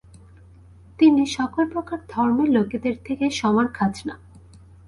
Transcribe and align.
তিনি 0.99 1.23
সকল 1.37 1.63
প্রকার 1.73 1.99
ধর্মের 2.09 2.49
লোকেদের 2.51 2.95
থেকে 3.05 3.25
সমান 3.39 3.67
খাজনা 3.73 4.15